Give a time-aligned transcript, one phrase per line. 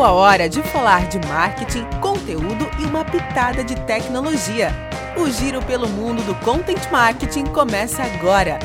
[0.00, 4.70] Chegou a hora de falar de marketing, conteúdo e uma pitada de tecnologia.
[5.14, 8.58] O giro pelo mundo do content marketing começa agora.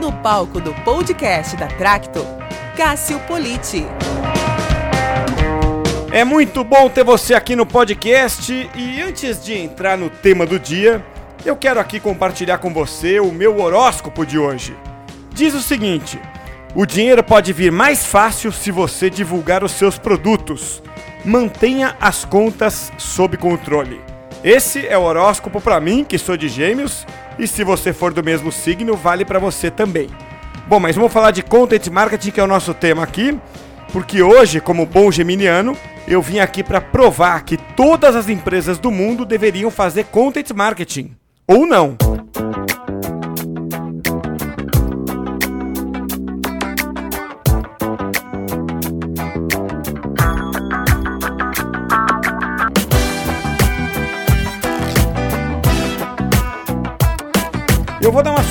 [0.00, 2.24] No palco do podcast da Tracto,
[2.76, 3.84] Cássio Politi.
[6.12, 10.60] É muito bom ter você aqui no podcast e antes de entrar no tema do
[10.60, 11.04] dia,
[11.44, 14.76] eu quero aqui compartilhar com você o meu horóscopo de hoje.
[15.34, 16.20] Diz o seguinte:
[16.80, 20.80] o dinheiro pode vir mais fácil se você divulgar os seus produtos.
[21.24, 24.00] Mantenha as contas sob controle.
[24.44, 27.04] Esse é o horóscopo para mim, que sou de Gêmeos,
[27.36, 30.08] e se você for do mesmo signo, vale para você também.
[30.68, 33.36] Bom, mas vamos falar de content marketing, que é o nosso tema aqui,
[33.92, 38.92] porque hoje, como bom geminiano, eu vim aqui para provar que todas as empresas do
[38.92, 41.16] mundo deveriam fazer content marketing.
[41.44, 41.96] Ou não.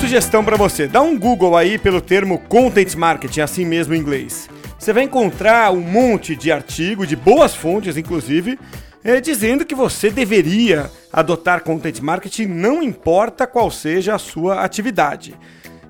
[0.00, 0.86] Sugestão para você.
[0.86, 4.48] Dá um Google aí pelo termo Content Marketing, assim mesmo em inglês.
[4.78, 8.58] Você vai encontrar um monte de artigo, de boas fontes, inclusive,
[9.02, 15.34] é, dizendo que você deveria adotar Content Marketing, não importa qual seja a sua atividade.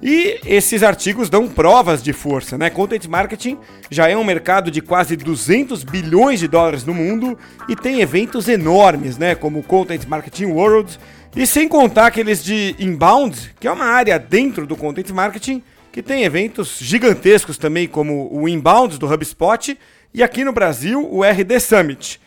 [0.00, 2.70] E esses artigos dão provas de força, né?
[2.70, 3.58] Content marketing
[3.90, 7.36] já é um mercado de quase 200 bilhões de dólares no mundo
[7.68, 9.34] e tem eventos enormes, né?
[9.34, 10.98] Como o Content Marketing World,
[11.36, 15.62] e sem contar aqueles de inbound, que é uma área dentro do content marketing,
[15.92, 19.76] que tem eventos gigantescos também, como o Inbound do HubSpot
[20.12, 22.20] e aqui no Brasil o RD Summit.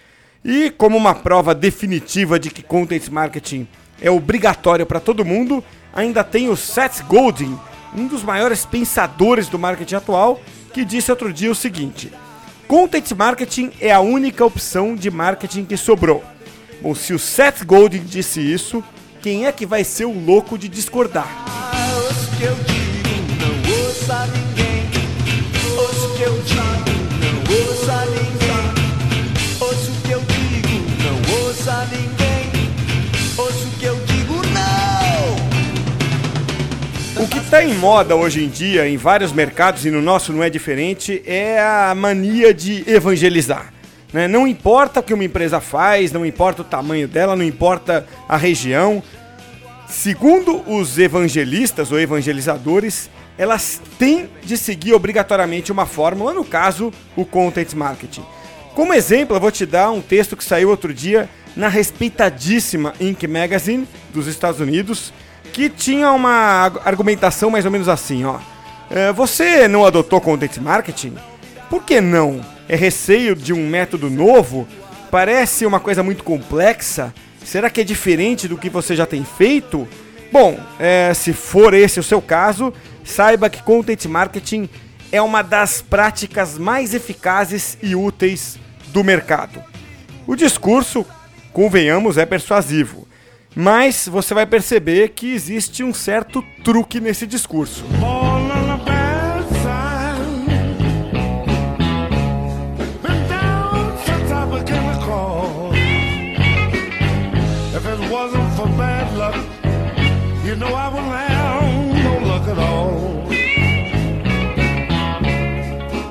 [0.44, 3.68] E como uma prova definitiva de que content marketing
[4.02, 5.64] é obrigatório para todo mundo,
[5.94, 7.58] ainda tem o Seth Godin,
[7.96, 10.42] um dos maiores pensadores do marketing atual,
[10.74, 12.12] que disse outro dia o seguinte:
[12.68, 16.24] Content marketing é a única opção de marketing que sobrou.
[16.82, 18.84] Bom, se o Seth Godin disse isso,
[19.22, 21.28] quem é que vai ser o louco de discordar?
[37.16, 40.42] O que está em moda hoje em dia, em vários mercados e no nosso não
[40.42, 43.72] é diferente, é a mania de evangelizar.
[44.14, 44.28] Né?
[44.28, 48.38] Não importa o que uma empresa faz, não importa o tamanho dela, não importa a
[48.38, 49.02] região.
[49.88, 57.26] Segundo os evangelistas ou evangelizadores, elas têm de seguir obrigatoriamente uma fórmula, no caso, o
[57.26, 58.24] content marketing.
[58.76, 63.28] Como exemplo, eu vou te dar um texto que saiu outro dia na respeitadíssima Inc.
[63.28, 65.14] Magazine dos Estados Unidos,
[65.52, 68.40] que tinha uma argumentação mais ou menos assim, ó.
[68.90, 71.16] É, você não adotou content marketing?
[71.70, 72.42] Por que não?
[72.72, 74.66] É receio de um método novo?
[75.12, 77.14] Parece uma coisa muito complexa?
[77.44, 79.86] Será que é diferente do que você já tem feito?
[80.32, 82.74] Bom, é, se for esse o seu caso,
[83.04, 84.70] saiba que content marketing
[85.12, 88.58] é uma das práticas mais eficazes e úteis
[88.88, 89.62] do mercado.
[90.26, 91.06] O discurso,
[91.52, 93.06] convenhamos, é persuasivo,
[93.54, 97.84] mas você vai perceber que existe um certo truque nesse discurso.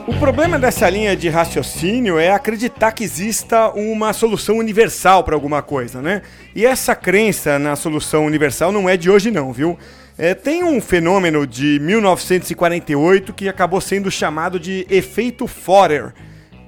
[0.06, 5.60] O problema dessa linha de raciocínio é acreditar que exista uma solução universal para alguma
[5.60, 6.22] coisa, né?
[6.54, 9.78] E essa crença na solução universal não é de hoje não, viu?
[10.16, 16.14] É, tem um fenômeno de 1948 que acabou sendo chamado de efeito Forer.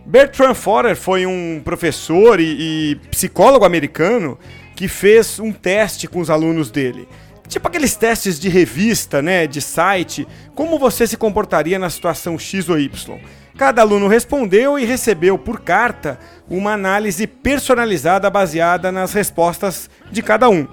[0.04, 4.38] Bertrand Forer foi um professor e, e psicólogo americano
[4.74, 7.08] que fez um teste com os alunos dele.
[7.48, 12.68] Tipo aqueles testes de revista, né, de site, como você se comportaria na situação X
[12.68, 13.18] ou Y.
[13.58, 16.18] Cada aluno respondeu e recebeu por carta
[16.48, 20.66] uma análise personalizada baseada nas respostas de cada um.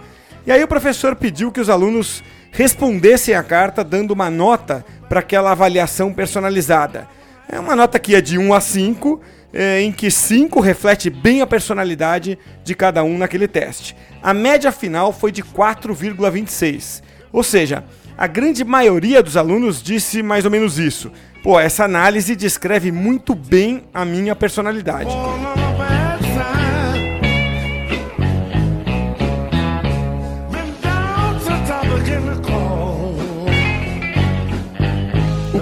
[0.46, 5.20] E aí o professor pediu que os alunos respondessem a carta dando uma nota para
[5.20, 7.08] aquela avaliação personalizada.
[7.52, 9.22] É uma nota que ia de 1 a 5
[9.54, 13.96] é, em que 5 reflete bem a personalidade de cada um naquele teste.
[14.22, 17.02] A média final foi de 4,26.
[17.32, 17.84] Ou seja,
[18.18, 21.12] a grande maioria dos alunos disse mais ou menos isso.
[21.42, 25.10] Pô, essa análise descreve muito bem a minha personalidade.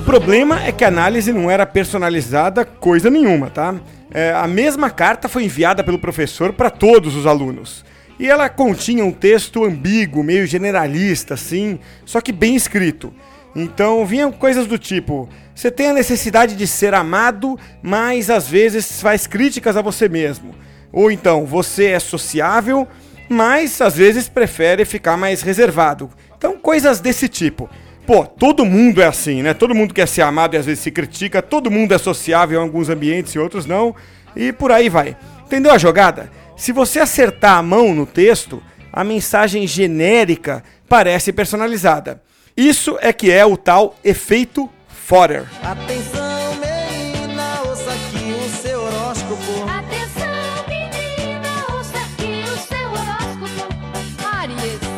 [0.07, 3.75] Problema é que a análise não era personalizada coisa nenhuma, tá?
[4.09, 7.83] É, a mesma carta foi enviada pelo professor para todos os alunos.
[8.18, 13.13] E ela continha um texto ambíguo, meio generalista, assim, só que bem escrito.
[13.54, 19.01] Então vinham coisas do tipo: você tem a necessidade de ser amado, mas às vezes
[19.01, 20.56] faz críticas a você mesmo.
[20.94, 22.88] Ou então, você é sociável,
[23.27, 26.10] mas às vezes prefere ficar mais reservado.
[26.38, 27.69] Então, coisas desse tipo.
[28.07, 29.54] Pô, todo mundo é assim, né?
[29.54, 32.63] Todo mundo quer ser amado e às vezes se critica, todo mundo é sociável em
[32.63, 33.94] alguns ambientes e outros não,
[34.33, 35.18] e por aí vai.
[35.45, 36.31] Entendeu a jogada?
[36.56, 38.63] Se você acertar a mão no texto,
[38.94, 42.24] a mensagem genérica parece personalizada.
[42.56, 45.44] Isso é que é o tal efeito Fodder.
[45.62, 46.47] Atenção,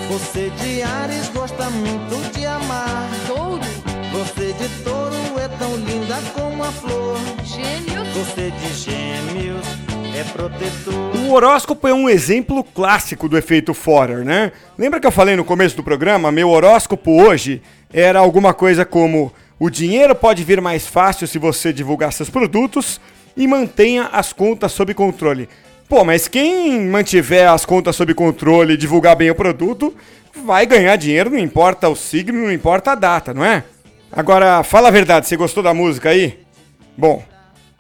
[0.10, 3.08] Você de Ares gosta muito de amar.
[3.28, 3.62] touro,
[4.12, 7.16] Você de touro é tão linda como a flor.
[7.44, 9.68] gêmeos, Você de gêmeos
[10.18, 11.16] é protetor.
[11.16, 14.52] O horóscopo é um exemplo clássico do efeito Forer, né?
[14.80, 16.32] Lembra que eu falei no começo do programa?
[16.32, 17.62] Meu horóscopo hoje
[17.94, 23.00] era alguma coisa como: o dinheiro pode vir mais fácil se você divulgar seus produtos
[23.38, 25.48] e mantenha as contas sob controle.
[25.90, 29.94] Pô, mas quem mantiver as contas sob controle e divulgar bem o produto
[30.46, 33.64] vai ganhar dinheiro, não importa o signo, não importa a data, não é?
[34.12, 36.40] Agora, fala a verdade, você gostou da música aí?
[36.96, 37.24] Bom,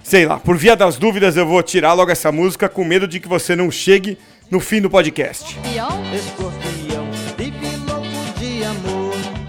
[0.03, 3.19] Sei lá, por via das dúvidas eu vou tirar logo essa música com medo de
[3.19, 4.17] que você não chegue
[4.49, 5.57] no fim do podcast.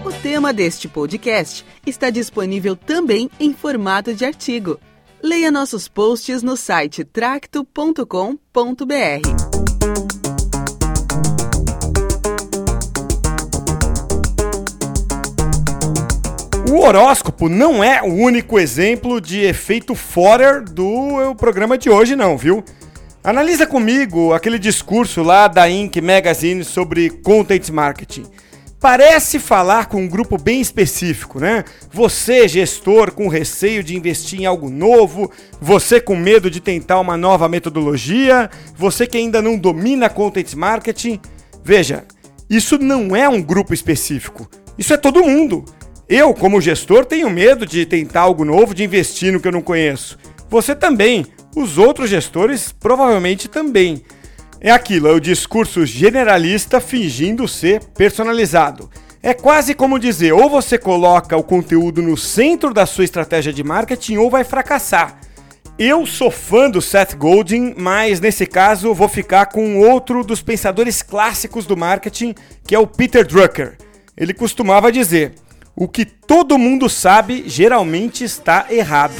[0.05, 4.79] O tema deste podcast está disponível também em formato de artigo.
[5.23, 8.41] Leia nossos posts no site tracto.com.br.
[16.67, 22.15] O horóscopo não é o único exemplo de efeito Forer do eh, programa de hoje,
[22.15, 22.63] não, viu?
[23.23, 26.01] Analisa comigo aquele discurso lá da Inc.
[26.01, 28.25] Magazine sobre content marketing.
[28.81, 31.63] Parece falar com um grupo bem específico, né?
[31.93, 35.31] Você, gestor, com receio de investir em algo novo,
[35.61, 41.19] você com medo de tentar uma nova metodologia, você que ainda não domina content marketing.
[41.63, 42.03] Veja,
[42.49, 44.49] isso não é um grupo específico.
[44.79, 45.63] Isso é todo mundo.
[46.09, 49.61] Eu, como gestor, tenho medo de tentar algo novo, de investir no que eu não
[49.61, 50.17] conheço.
[50.49, 51.27] Você também.
[51.55, 54.01] Os outros gestores provavelmente também.
[54.63, 58.91] É aquilo, é o discurso generalista fingindo ser personalizado.
[59.23, 63.63] É quase como dizer, ou você coloca o conteúdo no centro da sua estratégia de
[63.63, 65.19] marketing ou vai fracassar.
[65.79, 71.01] Eu sou fã do Seth Godin, mas nesse caso vou ficar com outro dos pensadores
[71.01, 73.77] clássicos do marketing, que é o Peter Drucker.
[74.15, 75.33] Ele costumava dizer:
[75.75, 79.15] o que todo mundo sabe geralmente está errado.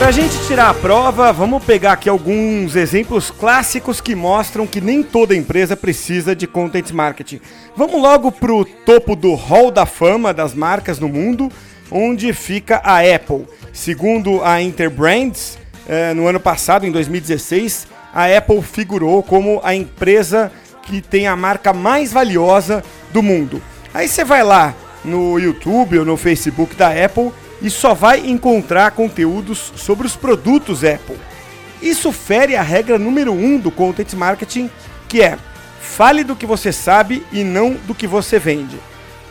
[0.00, 5.02] Pra gente tirar a prova, vamos pegar aqui alguns exemplos clássicos que mostram que nem
[5.02, 7.38] toda empresa precisa de content marketing.
[7.76, 11.52] Vamos logo pro topo do hall da fama das marcas no mundo,
[11.90, 13.46] onde fica a Apple.
[13.74, 20.50] Segundo a Interbrands, eh, no ano passado, em 2016, a Apple figurou como a empresa
[20.82, 23.62] que tem a marca mais valiosa do mundo.
[23.92, 27.30] Aí você vai lá no YouTube ou no Facebook da Apple
[27.62, 31.18] e só vai encontrar conteúdos sobre os produtos Apple.
[31.82, 34.70] Isso fere a regra número 1 um do content marketing,
[35.08, 35.38] que é
[35.80, 38.76] fale do que você sabe e não do que você vende.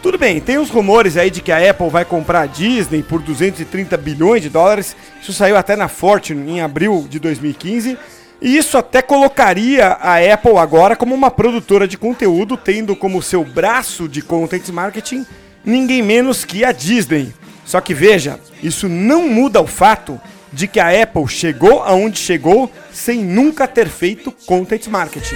[0.02, 3.22] Tudo bem, tem os rumores aí de que a Apple vai comprar a Disney por
[3.22, 4.96] 230 bilhões de dólares.
[5.22, 7.98] Isso saiu até na Fortune em abril de 2015.
[8.42, 13.44] E isso até colocaria a Apple agora como uma produtora de conteúdo, tendo como seu
[13.44, 15.26] braço de content marketing
[15.66, 17.34] ninguém menos que a Disney.
[17.70, 20.20] Só que veja, isso não muda o fato
[20.52, 25.36] de que a Apple chegou aonde chegou sem nunca ter feito content marketing.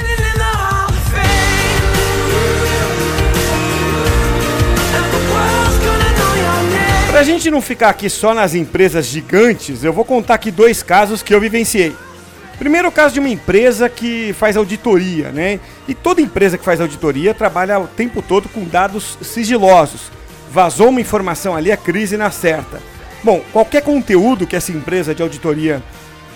[7.12, 11.22] Pra gente não ficar aqui só nas empresas gigantes, eu vou contar aqui dois casos
[11.22, 11.96] que eu vivenciei.
[12.58, 15.60] Primeiro, o caso de uma empresa que faz auditoria, né?
[15.88, 20.23] E toda empresa que faz auditoria trabalha o tempo todo com dados sigilosos.
[20.52, 22.82] Vazou uma informação ali, a crise na certa.
[23.24, 25.82] Bom, qualquer conteúdo que essa empresa de auditoria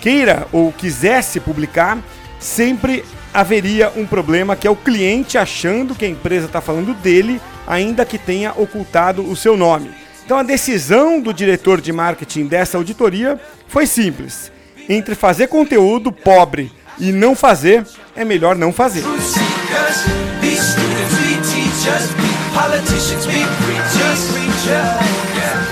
[0.00, 1.98] queira ou quisesse publicar,
[2.38, 7.40] sempre haveria um problema que é o cliente achando que a empresa está falando dele,
[7.66, 9.90] ainda que tenha ocultado o seu nome.
[10.24, 14.52] Então a decisão do diretor de marketing dessa auditoria foi simples.
[14.88, 17.84] Entre fazer conteúdo pobre e não fazer,
[18.16, 19.04] é melhor não fazer.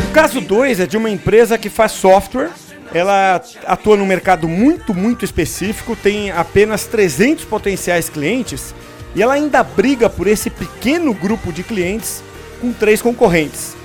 [0.09, 2.51] O caso 2 é de uma empresa que faz software.
[2.95, 8.73] Ela atua num mercado muito, muito específico, tem apenas 300 potenciais clientes
[9.17, 12.23] e ela ainda briga por esse pequeno grupo de clientes
[12.61, 13.77] com três concorrentes.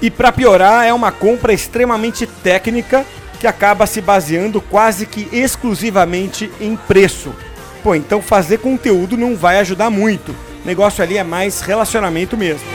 [0.00, 3.04] E para piorar, é uma compra extremamente técnica
[3.38, 7.34] que acaba se baseando quase que exclusivamente em preço.
[7.82, 10.34] Pô, então fazer conteúdo não vai ajudar muito.
[10.66, 12.66] Negócio ali é mais relacionamento mesmo.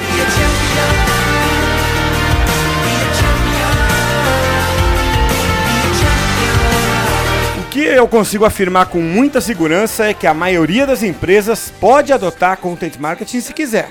[7.59, 12.13] O que eu consigo afirmar com muita segurança é que a maioria das empresas pode
[12.13, 13.89] adotar content marketing se quiser.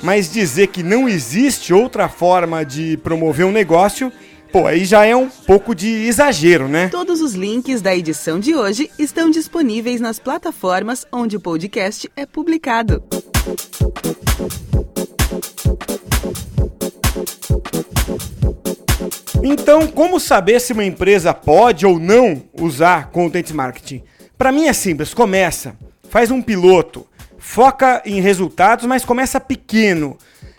[0.00, 4.12] Mas dizer que não existe outra forma de promover um negócio,
[4.54, 6.86] pô, aí já é um pouco de exagero, né?
[6.88, 12.24] Todos os links da edição de hoje estão disponíveis nas plataformas onde o podcast é
[12.24, 13.02] publicado.
[19.42, 24.04] Então, como saber se uma empresa pode ou não usar content marketing?
[24.38, 25.74] Para mim é simples, começa,
[26.08, 27.04] faz um piloto,
[27.38, 30.16] foca em resultados, mas começa pequeno.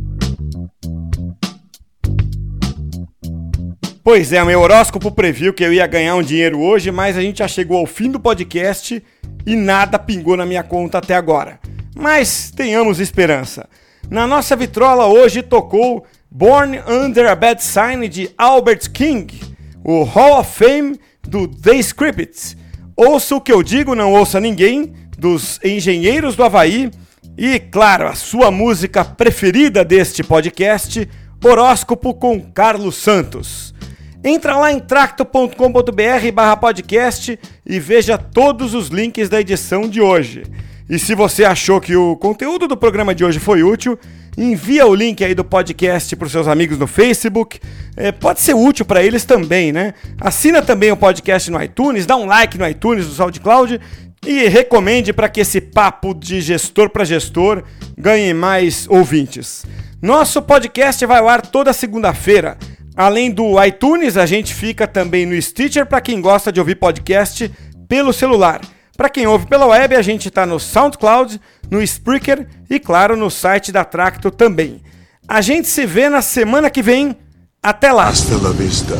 [4.03, 7.39] Pois é, meu horóscopo previu que eu ia ganhar um dinheiro hoje, mas a gente
[7.39, 9.03] já chegou ao fim do podcast
[9.45, 11.59] e nada pingou na minha conta até agora.
[11.93, 13.67] Mas tenhamos esperança.
[14.09, 19.37] Na nossa vitrola hoje tocou Born Under a Bad Sign de Albert King,
[19.83, 20.97] o Hall of Fame
[21.27, 22.55] do The Scripts.
[22.95, 26.89] Ouça o que eu digo, não ouça ninguém, dos Engenheiros do Havaí.
[27.37, 31.07] E, claro, a sua música preferida deste podcast,
[31.43, 33.75] Horóscopo com Carlos Santos.
[34.23, 40.43] Entra lá em tracto.com.br barra podcast e veja todos os links da edição de hoje.
[40.89, 43.99] E se você achou que o conteúdo do programa de hoje foi útil,
[44.37, 47.59] envia o link aí do podcast para os seus amigos no Facebook.
[47.95, 49.93] É, pode ser útil para eles também, né?
[50.21, 53.81] Assina também o podcast no iTunes, dá um like no iTunes, do SoundCloud
[54.25, 57.63] e recomende para que esse papo de gestor para gestor
[57.97, 59.65] ganhe mais ouvintes.
[60.01, 62.57] Nosso podcast vai ao ar toda segunda-feira.
[62.95, 67.51] Além do iTunes, a gente fica também no Stitcher para quem gosta de ouvir podcast
[67.87, 68.61] pelo celular.
[68.97, 71.39] Para quem ouve pela web, a gente está no SoundCloud,
[71.69, 74.81] no Spreaker e, claro, no site da Tracto também.
[75.27, 77.15] A gente se vê na semana que vem.
[77.61, 78.07] Até lá!
[78.07, 78.95] Hasta la vista,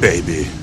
[0.00, 0.59] baby.